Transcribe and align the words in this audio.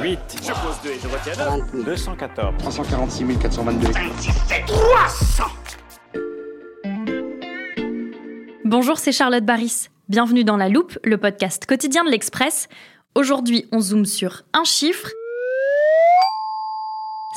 8. 0.00 0.18
Je 0.42 0.52
pose 0.52 0.76
2 0.82 0.90
et 0.90 0.98
je 1.00 1.08
retiens 1.08 1.84
214. 1.84 2.54
346 2.58 3.38
422. 3.38 3.88
Bonjour, 8.64 8.98
c'est 8.98 9.12
Charlotte 9.12 9.44
Baris. 9.44 9.88
Bienvenue 10.08 10.44
dans 10.44 10.56
La 10.56 10.68
Loupe, 10.68 10.98
le 11.04 11.18
podcast 11.18 11.66
quotidien 11.66 12.04
de 12.04 12.10
l'Express. 12.10 12.68
Aujourd'hui, 13.14 13.66
on 13.72 13.80
zoome 13.80 14.04
sur 14.04 14.42
un 14.52 14.64
chiffre 14.64 15.10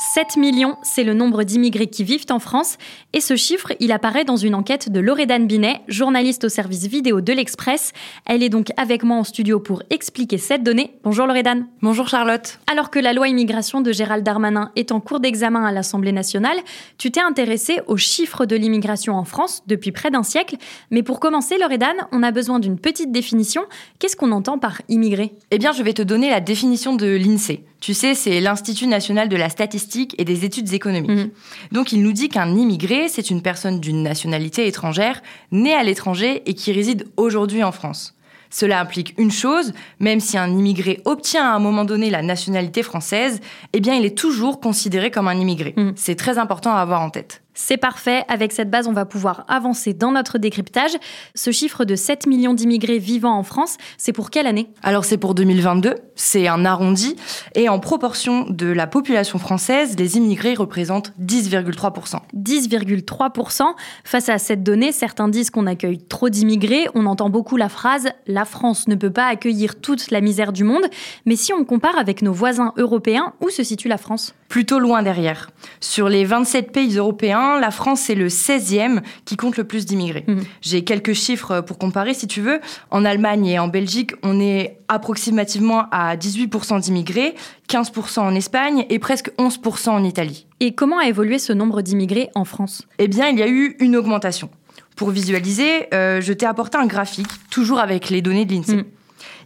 7 0.02 0.36
millions, 0.36 0.76
c'est 0.82 1.04
le 1.04 1.14
nombre 1.14 1.44
d'immigrés 1.44 1.86
qui 1.86 2.02
vivent 2.02 2.26
en 2.30 2.40
France. 2.40 2.76
Et 3.12 3.20
ce 3.20 3.36
chiffre, 3.36 3.72
il 3.78 3.92
apparaît 3.92 4.24
dans 4.24 4.36
une 4.36 4.54
enquête 4.56 4.90
de 4.90 4.98
Loredane 4.98 5.46
Binet, 5.46 5.80
journaliste 5.86 6.44
au 6.44 6.48
service 6.48 6.86
vidéo 6.86 7.20
de 7.20 7.32
l'Express. 7.32 7.92
Elle 8.26 8.42
est 8.42 8.48
donc 8.48 8.72
avec 8.76 9.04
moi 9.04 9.16
en 9.16 9.24
studio 9.24 9.60
pour 9.60 9.82
expliquer 9.90 10.38
cette 10.38 10.64
donnée. 10.64 10.98
Bonjour 11.04 11.26
Loredane. 11.26 11.68
Bonjour 11.82 12.08
Charlotte. 12.08 12.58
Alors 12.70 12.90
que 12.90 12.98
la 12.98 13.12
loi 13.12 13.28
immigration 13.28 13.80
de 13.80 13.92
Gérald 13.92 14.24
Darmanin 14.24 14.72
est 14.74 14.90
en 14.90 14.98
cours 14.98 15.20
d'examen 15.20 15.64
à 15.64 15.70
l'Assemblée 15.70 16.12
nationale, 16.12 16.58
tu 16.98 17.12
t'es 17.12 17.20
intéressée 17.20 17.80
aux 17.86 17.96
chiffres 17.96 18.44
de 18.44 18.56
l'immigration 18.56 19.14
en 19.14 19.24
France 19.24 19.62
depuis 19.68 19.92
près 19.92 20.10
d'un 20.10 20.24
siècle. 20.24 20.56
Mais 20.90 21.04
pour 21.04 21.20
commencer, 21.20 21.58
Loredane, 21.58 22.08
on 22.10 22.24
a 22.24 22.32
besoin 22.32 22.58
d'une 22.58 22.78
petite 22.78 23.12
définition. 23.12 23.62
Qu'est-ce 24.00 24.16
qu'on 24.16 24.32
entend 24.32 24.58
par 24.58 24.82
immigré? 24.88 25.32
Eh 25.52 25.58
bien, 25.58 25.72
je 25.72 25.82
vais 25.84 25.94
te 25.94 26.02
donner 26.02 26.28
la 26.28 26.40
définition 26.40 26.96
de 26.96 27.06
l'INSEE. 27.06 27.64
Tu 27.82 27.94
sais, 27.94 28.14
c'est 28.14 28.38
l'Institut 28.38 28.86
national 28.86 29.28
de 29.28 29.36
la 29.36 29.48
statistique 29.48 30.14
et 30.16 30.24
des 30.24 30.44
études 30.44 30.72
économiques. 30.72 31.10
Mhm. 31.10 31.30
Donc, 31.72 31.92
il 31.92 32.00
nous 32.00 32.12
dit 32.12 32.28
qu'un 32.28 32.54
immigré, 32.54 33.08
c'est 33.08 33.28
une 33.28 33.42
personne 33.42 33.80
d'une 33.80 34.04
nationalité 34.04 34.68
étrangère, 34.68 35.20
née 35.50 35.74
à 35.74 35.82
l'étranger 35.82 36.44
et 36.46 36.54
qui 36.54 36.70
réside 36.72 37.08
aujourd'hui 37.16 37.64
en 37.64 37.72
France. 37.72 38.14
Cela 38.50 38.80
implique 38.80 39.14
une 39.18 39.32
chose, 39.32 39.72
même 39.98 40.20
si 40.20 40.38
un 40.38 40.48
immigré 40.48 41.00
obtient 41.06 41.44
à 41.44 41.56
un 41.56 41.58
moment 41.58 41.84
donné 41.84 42.08
la 42.08 42.22
nationalité 42.22 42.84
française, 42.84 43.40
eh 43.72 43.80
bien, 43.80 43.94
il 43.94 44.04
est 44.04 44.16
toujours 44.16 44.60
considéré 44.60 45.10
comme 45.10 45.26
un 45.26 45.34
immigré. 45.34 45.74
Mhm. 45.76 45.94
C'est 45.96 46.14
très 46.14 46.38
important 46.38 46.72
à 46.72 46.78
avoir 46.78 47.00
en 47.00 47.10
tête. 47.10 47.42
C'est 47.54 47.76
parfait, 47.76 48.24
avec 48.28 48.52
cette 48.52 48.70
base, 48.70 48.86
on 48.86 48.92
va 48.92 49.04
pouvoir 49.04 49.44
avancer 49.48 49.92
dans 49.92 50.10
notre 50.10 50.38
décryptage. 50.38 50.92
Ce 51.34 51.50
chiffre 51.50 51.84
de 51.84 51.96
7 51.96 52.26
millions 52.26 52.54
d'immigrés 52.54 52.98
vivant 52.98 53.36
en 53.36 53.42
France, 53.42 53.76
c'est 53.98 54.12
pour 54.12 54.30
quelle 54.30 54.46
année? 54.46 54.70
Alors 54.82 55.04
c'est 55.04 55.18
pour 55.18 55.34
2022, 55.34 55.94
c'est 56.14 56.48
un 56.48 56.64
arrondi, 56.64 57.16
et 57.54 57.68
en 57.68 57.78
proportion 57.78 58.46
de 58.48 58.66
la 58.66 58.86
population 58.86 59.38
française, 59.38 59.96
les 59.98 60.16
immigrés 60.16 60.54
représentent 60.54 61.12
10,3%. 61.20 62.20
10,3%. 62.34 63.62
Face 64.04 64.28
à 64.28 64.38
cette 64.38 64.62
donnée, 64.62 64.92
certains 64.92 65.28
disent 65.28 65.50
qu'on 65.50 65.66
accueille 65.66 65.98
trop 65.98 66.30
d'immigrés. 66.30 66.88
On 66.94 67.06
entend 67.06 67.28
beaucoup 67.28 67.56
la 67.56 67.68
phrase 67.68 68.08
«la 68.26 68.44
France 68.44 68.88
ne 68.88 68.94
peut 68.94 69.10
pas 69.10 69.26
accueillir 69.26 69.80
toute 69.80 70.10
la 70.10 70.20
misère 70.20 70.52
du 70.52 70.64
monde». 70.64 70.84
Mais 71.26 71.36
si 71.36 71.52
on 71.52 71.64
compare 71.64 71.98
avec 71.98 72.22
nos 72.22 72.32
voisins 72.32 72.72
européens, 72.76 73.34
où 73.40 73.50
se 73.50 73.62
situe 73.62 73.88
la 73.88 73.98
France? 73.98 74.34
Plutôt 74.48 74.78
loin 74.78 75.02
derrière. 75.02 75.50
Sur 75.80 76.08
les 76.10 76.24
27 76.24 76.72
pays 76.72 76.96
européens, 76.98 77.41
la 77.58 77.70
France 77.70 78.10
est 78.10 78.14
le 78.14 78.28
16e 78.28 79.00
qui 79.24 79.36
compte 79.36 79.56
le 79.56 79.64
plus 79.64 79.86
d'immigrés. 79.86 80.24
Mhm. 80.26 80.44
J'ai 80.60 80.84
quelques 80.84 81.12
chiffres 81.12 81.60
pour 81.60 81.78
comparer 81.78 82.14
si 82.14 82.26
tu 82.26 82.40
veux. 82.40 82.60
En 82.90 83.04
Allemagne 83.04 83.46
et 83.46 83.58
en 83.58 83.68
Belgique, 83.68 84.12
on 84.22 84.40
est 84.40 84.78
approximativement 84.88 85.86
à 85.90 86.16
18% 86.16 86.80
d'immigrés, 86.80 87.34
15% 87.68 88.20
en 88.20 88.34
Espagne 88.34 88.86
et 88.90 88.98
presque 88.98 89.30
11% 89.38 89.90
en 89.90 90.04
Italie. 90.04 90.46
Et 90.60 90.74
comment 90.74 90.98
a 90.98 91.06
évolué 91.06 91.38
ce 91.38 91.52
nombre 91.52 91.82
d'immigrés 91.82 92.30
en 92.34 92.44
France? 92.44 92.86
Eh 92.98 93.08
bien, 93.08 93.28
il 93.28 93.38
y 93.38 93.42
a 93.42 93.48
eu 93.48 93.76
une 93.80 93.96
augmentation. 93.96 94.50
Pour 94.96 95.10
visualiser, 95.10 95.92
euh, 95.94 96.20
je 96.20 96.32
t'ai 96.32 96.46
apporté 96.46 96.76
un 96.78 96.86
graphique, 96.86 97.28
toujours 97.50 97.80
avec 97.80 98.10
les 98.10 98.22
données 98.22 98.44
de 98.44 98.52
l'INSEE. 98.52 98.76
Mm. 98.76 98.84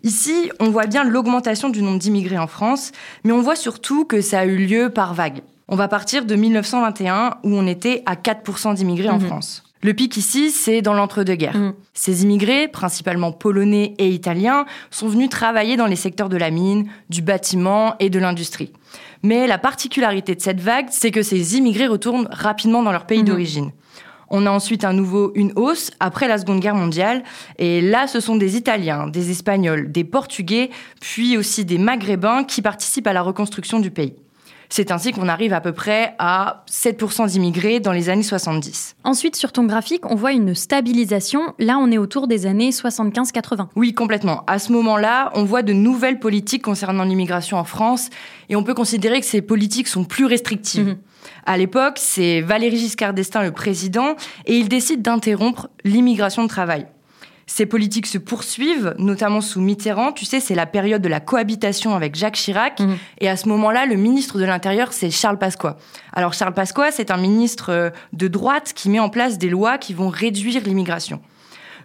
Ici, 0.02 0.50
on 0.60 0.70
voit 0.70 0.86
bien 0.86 1.04
l'augmentation 1.04 1.68
du 1.68 1.82
nombre 1.82 1.98
d'immigrés 1.98 2.38
en 2.38 2.46
France, 2.46 2.92
mais 3.24 3.32
on 3.32 3.40
voit 3.40 3.56
surtout 3.56 4.04
que 4.04 4.20
ça 4.20 4.40
a 4.40 4.44
eu 4.44 4.56
lieu 4.56 4.90
par 4.90 5.14
vague. 5.14 5.40
On 5.68 5.76
va 5.76 5.88
partir 5.88 6.24
de 6.24 6.34
1921, 6.34 7.38
où 7.42 7.54
on 7.56 7.66
était 7.66 8.02
à 8.06 8.14
4% 8.14 8.74
d'immigrés 8.74 9.08
en 9.08 9.18
Mhm. 9.18 9.26
France. 9.26 9.62
Le 9.82 9.92
pic 9.94 10.16
ici, 10.16 10.50
c'est 10.50 10.80
dans 10.80 10.94
l'entre-deux-guerres. 10.94 11.56
Mhm. 11.56 11.74
Ces 11.92 12.22
immigrés, 12.22 12.66
principalement 12.68 13.32
polonais 13.32 13.94
et 13.98 14.08
italiens, 14.08 14.64
sont 14.90 15.08
venus 15.08 15.28
travailler 15.28 15.76
dans 15.76 15.86
les 15.86 15.96
secteurs 15.96 16.28
de 16.28 16.36
la 16.36 16.50
mine, 16.50 16.88
du 17.10 17.20
bâtiment 17.22 17.94
et 17.98 18.10
de 18.10 18.18
l'industrie. 18.18 18.72
Mais 19.22 19.46
la 19.46 19.58
particularité 19.58 20.34
de 20.34 20.40
cette 20.40 20.60
vague, 20.60 20.86
c'est 20.90 21.10
que 21.10 21.22
ces 21.22 21.56
immigrés 21.56 21.86
retournent 21.88 22.28
rapidement 22.30 22.82
dans 22.82 22.92
leur 22.92 23.06
pays 23.06 23.20
Mhm. 23.20 23.24
d'origine. 23.26 23.70
On 24.28 24.44
a 24.46 24.50
ensuite 24.50 24.82
à 24.82 24.92
nouveau 24.92 25.30
une 25.36 25.52
hausse 25.54 25.92
après 26.00 26.26
la 26.26 26.38
Seconde 26.38 26.58
Guerre 26.60 26.74
mondiale. 26.74 27.22
Et 27.58 27.80
là, 27.80 28.08
ce 28.08 28.18
sont 28.18 28.34
des 28.34 28.56
Italiens, 28.56 29.06
des 29.06 29.30
Espagnols, 29.30 29.92
des 29.92 30.02
Portugais, 30.04 30.70
puis 31.00 31.36
aussi 31.36 31.64
des 31.64 31.78
Maghrébins 31.78 32.42
qui 32.42 32.60
participent 32.60 33.06
à 33.06 33.12
la 33.12 33.22
reconstruction 33.22 33.78
du 33.78 33.92
pays. 33.92 34.14
C'est 34.68 34.90
ainsi 34.90 35.12
qu'on 35.12 35.28
arrive 35.28 35.52
à 35.52 35.60
peu 35.60 35.72
près 35.72 36.14
à 36.18 36.64
7% 36.70 37.28
d'immigrés 37.28 37.80
dans 37.80 37.92
les 37.92 38.08
années 38.08 38.22
70. 38.22 38.96
Ensuite, 39.04 39.36
sur 39.36 39.52
ton 39.52 39.64
graphique, 39.64 40.04
on 40.10 40.14
voit 40.14 40.32
une 40.32 40.54
stabilisation. 40.54 41.54
Là, 41.58 41.78
on 41.78 41.90
est 41.90 41.98
autour 41.98 42.26
des 42.26 42.46
années 42.46 42.70
75-80. 42.70 43.68
Oui, 43.76 43.94
complètement. 43.94 44.44
À 44.46 44.58
ce 44.58 44.72
moment-là, 44.72 45.30
on 45.34 45.44
voit 45.44 45.62
de 45.62 45.72
nouvelles 45.72 46.18
politiques 46.18 46.62
concernant 46.62 47.04
l'immigration 47.04 47.58
en 47.58 47.64
France 47.64 48.10
et 48.48 48.56
on 48.56 48.62
peut 48.62 48.74
considérer 48.74 49.20
que 49.20 49.26
ces 49.26 49.42
politiques 49.42 49.88
sont 49.88 50.04
plus 50.04 50.26
restrictives. 50.26 50.88
Mhm. 50.88 50.96
À 51.44 51.56
l'époque, 51.56 51.94
c'est 51.96 52.40
Valéry 52.40 52.76
Giscard 52.76 53.14
d'Estaing 53.14 53.42
le 53.42 53.52
président 53.52 54.16
et 54.46 54.56
il 54.56 54.68
décide 54.68 55.02
d'interrompre 55.02 55.68
l'immigration 55.84 56.42
de 56.42 56.48
travail. 56.48 56.86
Ces 57.46 57.64
politiques 57.64 58.06
se 58.06 58.18
poursuivent, 58.18 58.94
notamment 58.98 59.40
sous 59.40 59.60
Mitterrand. 59.60 60.10
Tu 60.10 60.24
sais, 60.24 60.40
c'est 60.40 60.56
la 60.56 60.66
période 60.66 61.00
de 61.00 61.08
la 61.08 61.20
cohabitation 61.20 61.94
avec 61.94 62.16
Jacques 62.16 62.34
Chirac. 62.34 62.80
Mhm. 62.80 62.96
Et 63.20 63.28
à 63.28 63.36
ce 63.36 63.48
moment-là, 63.48 63.86
le 63.86 63.94
ministre 63.94 64.38
de 64.38 64.44
l'Intérieur, 64.44 64.92
c'est 64.92 65.10
Charles 65.10 65.38
Pasqua. 65.38 65.76
Alors 66.12 66.34
Charles 66.34 66.54
Pasqua, 66.54 66.90
c'est 66.90 67.12
un 67.12 67.16
ministre 67.16 67.70
euh, 67.70 67.90
de 68.12 68.26
droite 68.26 68.72
qui 68.74 68.90
met 68.90 68.98
en 68.98 69.08
place 69.08 69.38
des 69.38 69.48
lois 69.48 69.78
qui 69.78 69.94
vont 69.94 70.08
réduire 70.08 70.62
l'immigration. 70.64 71.20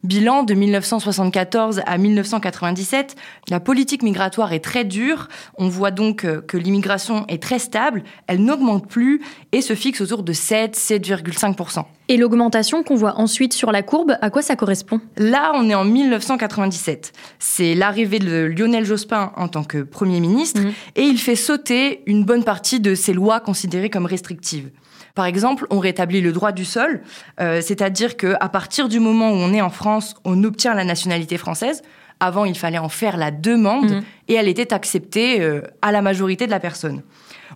Bilan 0.03 0.43
de 0.43 0.55
1974 0.55 1.81
à 1.85 1.97
1997, 1.99 3.15
la 3.49 3.59
politique 3.59 4.01
migratoire 4.01 4.51
est 4.51 4.59
très 4.59 4.83
dure. 4.83 5.27
On 5.57 5.67
voit 5.69 5.91
donc 5.91 6.25
euh, 6.25 6.41
que 6.41 6.57
l'immigration 6.57 7.25
est 7.27 7.41
très 7.41 7.59
stable, 7.59 8.03
elle 8.25 8.43
n'augmente 8.43 8.87
plus 8.87 9.21
et 9.51 9.61
se 9.61 9.75
fixe 9.75 10.01
autour 10.01 10.23
de 10.23 10.33
7, 10.33 10.75
7,5%. 10.75 11.83
Et 12.07 12.17
l'augmentation 12.17 12.83
qu'on 12.83 12.95
voit 12.95 13.19
ensuite 13.19 13.53
sur 13.53 13.71
la 13.71 13.83
courbe, 13.83 14.17
à 14.21 14.29
quoi 14.31 14.41
ça 14.41 14.55
correspond? 14.55 14.99
Là, 15.17 15.51
on 15.55 15.69
est 15.69 15.75
en 15.75 15.85
1997. 15.85 17.13
C'est 17.39 17.75
l'arrivée 17.75 18.19
de 18.19 18.45
Lionel 18.57 18.85
Jospin 18.85 19.31
en 19.37 19.47
tant 19.47 19.63
que 19.63 19.83
Premier 19.83 20.19
ministre 20.19 20.61
Mhm. 20.61 20.71
et 20.95 21.03
il 21.03 21.17
fait 21.19 21.35
sauter 21.35 22.01
une 22.07 22.23
bonne 22.25 22.43
partie 22.43 22.79
de 22.79 22.95
ces 22.95 23.13
lois 23.13 23.39
considérées 23.39 23.89
comme 23.89 24.05
restrictives. 24.07 24.71
Par 25.15 25.25
exemple, 25.25 25.65
on 25.69 25.79
rétablit 25.79 26.21
le 26.21 26.31
droit 26.31 26.51
du 26.51 26.65
sol, 26.65 27.01
euh, 27.39 27.61
c'est-à-dire 27.61 28.17
qu'à 28.17 28.49
partir 28.49 28.87
du 28.89 28.99
moment 28.99 29.29
où 29.31 29.35
on 29.35 29.53
est 29.53 29.61
en 29.61 29.69
France, 29.69 30.15
on 30.25 30.43
obtient 30.43 30.73
la 30.73 30.83
nationalité 30.85 31.37
française. 31.37 31.81
Avant, 32.19 32.45
il 32.45 32.55
fallait 32.57 32.77
en 32.77 32.89
faire 32.89 33.17
la 33.17 33.31
demande 33.31 33.89
Mhm. 33.91 34.03
et 34.27 34.33
elle 34.35 34.47
était 34.47 34.73
acceptée 34.73 35.41
euh, 35.41 35.61
à 35.81 35.91
la 35.91 36.01
majorité 36.01 36.45
de 36.45 36.51
la 36.51 36.59
personne. 36.59 37.01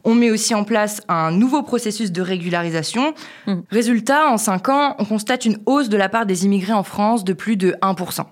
On 0.03 0.13
met 0.15 0.29
aussi 0.31 0.53
en 0.53 0.63
place 0.63 1.01
un 1.07 1.31
nouveau 1.31 1.63
processus 1.63 2.11
de 2.11 2.21
régularisation. 2.21 3.13
Mhm. 3.47 3.63
Résultat, 3.71 4.27
en 4.27 4.37
cinq 4.37 4.69
ans, 4.69 4.95
on 4.99 5.05
constate 5.05 5.45
une 5.45 5.57
hausse 5.65 5.89
de 5.89 5.97
la 5.97 6.09
part 6.09 6.25
des 6.25 6.45
immigrés 6.45 6.73
en 6.73 6.83
France 6.83 7.23
de 7.23 7.33
plus 7.33 7.57
de 7.57 7.75
1%. 7.81 8.27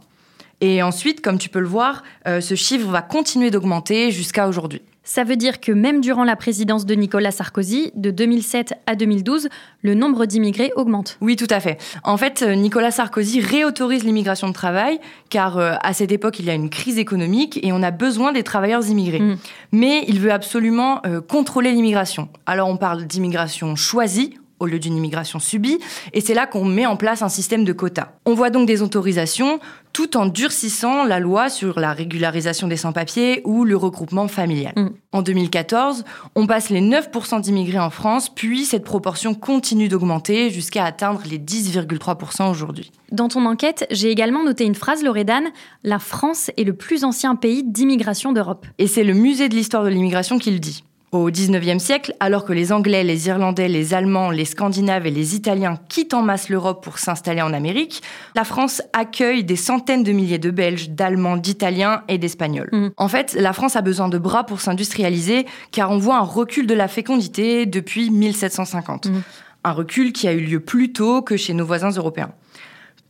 Et 0.61 0.81
ensuite, 0.81 1.21
comme 1.21 1.37
tu 1.37 1.49
peux 1.49 1.59
le 1.59 1.67
voir, 1.67 2.03
euh, 2.27 2.41
ce 2.41 2.55
chiffre 2.55 2.87
va 2.89 3.01
continuer 3.01 3.51
d'augmenter 3.51 4.11
jusqu'à 4.11 4.47
aujourd'hui. 4.47 4.81
Ça 5.05 5.25
veut 5.25 5.35
dire 5.35 5.59
que 5.59 5.71
même 5.73 5.99
durant 5.99 6.23
la 6.23 6.37
présidence 6.37 6.85
de 6.85 6.95
Nicolas 6.95 7.31
Sarkozy, 7.31 7.91
de 7.95 8.09
2007 8.09 8.73
à 8.85 8.95
2012, 8.95 9.49
le 9.81 9.95
nombre 9.95 10.25
d'immigrés 10.25 10.71
augmente. 10.77 11.17
Oui, 11.19 11.35
tout 11.35 11.47
à 11.49 11.59
fait. 11.59 11.77
En 12.03 12.15
fait, 12.15 12.41
euh, 12.41 12.55
Nicolas 12.55 12.91
Sarkozy 12.91 13.41
réautorise 13.41 14.05
l'immigration 14.05 14.47
de 14.47 14.53
travail, 14.53 14.99
car 15.29 15.57
euh, 15.57 15.73
à 15.81 15.91
cette 15.91 16.13
époque, 16.13 16.39
il 16.39 16.45
y 16.45 16.49
a 16.49 16.53
une 16.53 16.69
crise 16.69 16.97
économique 16.97 17.59
et 17.63 17.73
on 17.73 17.83
a 17.83 17.91
besoin 17.91 18.31
des 18.31 18.43
travailleurs 18.43 18.87
immigrés. 18.87 19.19
Mm. 19.19 19.37
Mais 19.73 20.05
il 20.07 20.21
veut 20.21 20.31
absolument 20.31 21.01
euh, 21.05 21.19
contrôler 21.19 21.73
l'immigration. 21.73 22.29
Alors 22.45 22.69
on 22.69 22.77
parle 22.77 23.05
d'immigration 23.05 23.75
choisie 23.75 24.37
au 24.59 24.65
lieu 24.65 24.79
d'une 24.79 24.95
immigration 24.95 25.39
subie, 25.39 25.79
et 26.13 26.21
c'est 26.21 26.33
là 26.33 26.47
qu'on 26.47 26.63
met 26.63 26.85
en 26.85 26.95
place 26.95 27.21
un 27.21 27.27
système 27.27 27.65
de 27.65 27.73
quotas. 27.73 28.13
On 28.25 28.33
voit 28.33 28.49
donc 28.49 28.65
des 28.65 28.81
autorisations, 28.81 29.59
tout 29.93 30.17
en 30.17 30.25
durcissant 30.25 31.03
la 31.03 31.19
loi 31.19 31.49
sur 31.49 31.79
la 31.79 31.93
régularisation 31.93 32.67
des 32.67 32.77
sans-papiers 32.77 33.41
ou 33.45 33.63
le 33.63 33.77
regroupement 33.77 34.27
familial. 34.27 34.73
Mm. 34.75 34.89
En 35.11 35.21
2014, 35.21 36.03
on 36.33 36.47
passe 36.47 36.69
les 36.69 36.81
9% 36.81 37.41
d'immigrés 37.41 37.79
en 37.79 37.91
France, 37.91 38.29
puis 38.29 38.65
cette 38.65 38.83
proportion 38.83 39.35
continue 39.35 39.87
d'augmenter 39.87 40.49
jusqu'à 40.49 40.83
atteindre 40.85 41.21
les 41.29 41.37
10,3% 41.37 42.49
aujourd'hui. 42.49 42.91
Dans 43.11 43.27
ton 43.27 43.45
enquête, 43.45 43.85
j'ai 43.91 44.09
également 44.09 44.43
noté 44.43 44.65
une 44.65 44.73
phrase, 44.73 45.03
Loredane, 45.03 45.49
La 45.83 45.99
France 45.99 46.49
est 46.57 46.63
le 46.63 46.73
plus 46.73 47.03
ancien 47.03 47.35
pays 47.35 47.63
d'immigration 47.63 48.33
d'Europe. 48.33 48.65
Et 48.79 48.87
c'est 48.87 49.03
le 49.03 49.13
musée 49.13 49.47
de 49.47 49.55
l'histoire 49.55 49.83
de 49.83 49.89
l'immigration 49.89 50.39
qui 50.39 50.49
le 50.49 50.59
dit. 50.59 50.83
Au 51.13 51.29
XIXe 51.29 51.77
siècle, 51.77 52.15
alors 52.19 52.43
que 52.43 52.53
les 52.53 52.71
Anglais, 52.71 53.03
les 53.03 53.27
Irlandais, 53.27 53.67
les 53.67 53.93
Allemands, 53.93 54.31
les 54.31 54.45
Scandinaves 54.45 55.05
et 55.05 55.11
les 55.11 55.35
Italiens 55.35 55.77
quittent 55.87 56.15
en 56.15 56.23
masse 56.23 56.49
l'Europe 56.49 56.83
pour 56.83 56.97
s'installer 56.97 57.43
en 57.43 57.53
Amérique, 57.53 58.01
la 58.35 58.43
France 58.43 58.81
accueille 58.93 59.43
des 59.43 59.55
centaines 59.55 60.01
de 60.01 60.11
milliers 60.11 60.39
de 60.39 60.49
Belges, 60.49 60.89
d'Allemands, 60.89 61.37
d'Italiens 61.37 62.01
et 62.07 62.17
d'Espagnols. 62.17 62.69
Mmh. 62.71 62.87
En 62.97 63.07
fait, 63.07 63.33
la 63.39 63.53
France 63.53 63.75
a 63.75 63.83
besoin 63.83 64.09
de 64.09 64.17
bras 64.17 64.43
pour 64.43 64.59
s'industrialiser, 64.59 65.45
car 65.71 65.91
on 65.91 65.99
voit 65.99 66.17
un 66.17 66.23
recul 66.23 66.65
de 66.65 66.73
la 66.73 66.87
fécondité 66.87 67.67
depuis 67.67 68.09
1750. 68.09 69.05
Mmh. 69.05 69.21
Un 69.65 69.71
recul 69.71 70.13
qui 70.13 70.27
a 70.27 70.33
eu 70.33 70.39
lieu 70.39 70.61
plus 70.61 70.93
tôt 70.93 71.21
que 71.21 71.37
chez 71.37 71.53
nos 71.53 71.63
voisins 71.63 71.91
européens. 71.91 72.31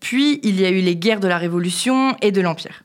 Puis, 0.01 0.41
il 0.43 0.59
y 0.59 0.65
a 0.65 0.71
eu 0.71 0.81
les 0.81 0.97
guerres 0.97 1.21
de 1.21 1.29
la 1.29 1.37
Révolution 1.37 2.17
et 2.21 2.33
de 2.33 2.41
l'Empire. 2.41 2.83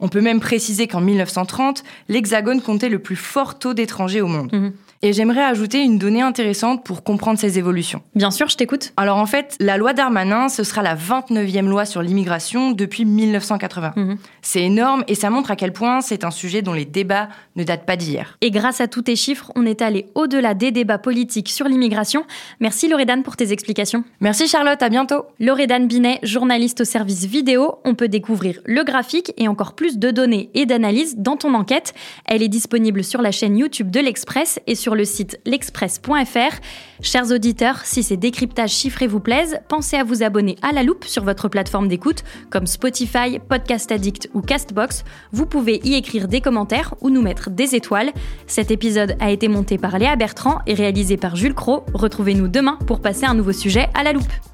On 0.00 0.08
peut 0.08 0.20
même 0.20 0.40
préciser 0.40 0.88
qu'en 0.88 1.00
1930, 1.00 1.84
l'Hexagone 2.08 2.60
comptait 2.60 2.88
le 2.88 2.98
plus 2.98 3.16
fort 3.16 3.58
taux 3.58 3.74
d'étrangers 3.74 4.20
au 4.20 4.26
monde. 4.26 4.52
Mhm. 4.52 4.72
Et 5.02 5.14
j'aimerais 5.14 5.42
ajouter 5.42 5.82
une 5.82 5.96
donnée 5.96 6.20
intéressante 6.20 6.84
pour 6.84 7.02
comprendre 7.02 7.38
ces 7.38 7.58
évolutions. 7.58 8.02
Bien 8.14 8.30
sûr, 8.30 8.50
je 8.50 8.56
t'écoute. 8.56 8.92
Alors 8.98 9.16
en 9.16 9.24
fait, 9.24 9.56
la 9.58 9.78
loi 9.78 9.94
Darmanin, 9.94 10.50
ce 10.50 10.62
sera 10.62 10.82
la 10.82 10.94
29e 10.94 11.66
loi 11.66 11.86
sur 11.86 12.02
l'immigration 12.02 12.72
depuis 12.72 13.06
1980. 13.06 13.94
Mhm. 13.96 14.18
C'est 14.42 14.62
énorme 14.62 15.02
et 15.08 15.14
ça 15.14 15.30
montre 15.30 15.50
à 15.50 15.56
quel 15.56 15.72
point 15.72 16.02
c'est 16.02 16.22
un 16.22 16.30
sujet 16.30 16.60
dont 16.60 16.74
les 16.74 16.84
débats 16.84 17.30
ne 17.56 17.64
datent 17.64 17.86
pas 17.86 17.96
d'hier. 17.96 18.36
Et 18.42 18.50
grâce 18.50 18.82
à 18.82 18.88
tous 18.88 19.00
tes 19.00 19.16
chiffres, 19.16 19.50
on 19.56 19.64
est 19.64 19.80
allé 19.80 20.06
au-delà 20.14 20.52
des 20.52 20.70
débats 20.70 20.98
politiques 20.98 21.48
sur 21.48 21.66
l'immigration. 21.66 22.26
Merci 22.60 22.86
Loredane 22.86 23.22
pour 23.22 23.36
tes 23.36 23.52
explications. 23.52 24.04
Merci 24.20 24.48
Charlotte, 24.48 24.82
à 24.82 24.90
bientôt. 24.90 25.24
Loredane 25.38 25.86
Binet, 25.86 26.18
journaliste 26.22 26.82
au 26.82 26.84
service 26.84 27.24
vidéo. 27.24 27.76
On 27.86 27.94
peut 27.94 28.08
découvrir 28.08 28.60
le 28.66 28.84
graphique 28.84 29.32
et 29.38 29.48
encore 29.48 29.72
plus 29.72 29.96
de 29.96 30.10
données 30.10 30.50
et 30.52 30.66
d'analyses 30.66 31.16
dans 31.16 31.38
ton 31.38 31.54
enquête. 31.54 31.94
Elle 32.26 32.42
est 32.42 32.48
disponible 32.48 33.02
sur 33.02 33.22
la 33.22 33.32
chaîne 33.32 33.56
YouTube 33.56 33.90
de 33.90 34.00
l'Express 34.00 34.60
et 34.66 34.74
sur 34.90 34.96
le 34.96 35.04
site 35.04 35.38
l'express.fr. 35.44 36.56
Chers 37.00 37.30
auditeurs, 37.30 37.84
si 37.84 38.02
ces 38.02 38.16
décryptages 38.16 38.72
chiffrés 38.72 39.06
vous 39.06 39.20
plaisent, 39.20 39.60
pensez 39.68 39.94
à 39.96 40.02
vous 40.02 40.24
abonner 40.24 40.56
à 40.62 40.72
la 40.72 40.82
loupe 40.82 41.04
sur 41.04 41.22
votre 41.22 41.48
plateforme 41.48 41.86
d'écoute 41.86 42.24
comme 42.50 42.66
Spotify, 42.66 43.38
Podcast 43.38 43.92
Addict 43.92 44.28
ou 44.34 44.40
Castbox. 44.40 45.04
Vous 45.30 45.46
pouvez 45.46 45.80
y 45.84 45.94
écrire 45.94 46.26
des 46.26 46.40
commentaires 46.40 46.96
ou 47.02 47.10
nous 47.10 47.22
mettre 47.22 47.50
des 47.50 47.76
étoiles. 47.76 48.10
Cet 48.48 48.72
épisode 48.72 49.14
a 49.20 49.30
été 49.30 49.46
monté 49.46 49.78
par 49.78 49.96
Léa 49.96 50.16
Bertrand 50.16 50.58
et 50.66 50.74
réalisé 50.74 51.16
par 51.16 51.36
Jules 51.36 51.54
Cro. 51.54 51.84
Retrouvez-nous 51.94 52.48
demain 52.48 52.76
pour 52.88 53.00
passer 53.00 53.26
un 53.26 53.34
nouveau 53.34 53.52
sujet 53.52 53.88
à 53.94 54.02
la 54.02 54.12
loupe. 54.12 54.49